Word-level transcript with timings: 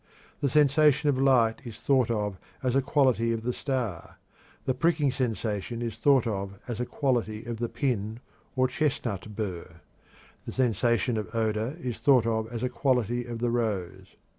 The 0.39 0.49
sensation 0.49 1.09
of 1.09 1.21
light 1.21 1.61
is 1.63 1.77
thought 1.77 2.09
of 2.09 2.39
as 2.63 2.75
a 2.75 2.81
quality 2.81 3.31
of 3.33 3.43
the 3.43 3.53
star; 3.53 4.17
the 4.65 4.73
pricking 4.73 5.11
sensation 5.11 5.83
is 5.83 5.95
thought 5.95 6.25
of 6.25 6.57
as 6.67 6.79
a 6.79 6.87
quality 6.87 7.45
of 7.45 7.57
the 7.57 7.69
pin 7.69 8.19
or 8.55 8.67
chestnut 8.67 9.35
bur; 9.35 9.75
the 10.47 10.51
sensation 10.51 11.17
of 11.17 11.35
odor 11.35 11.77
is 11.79 11.99
thought 11.99 12.25
of 12.25 12.47
as 12.51 12.63
a 12.63 12.67
quality 12.69 13.25
of 13.25 13.37
the 13.37 13.51
rose. 13.51 14.15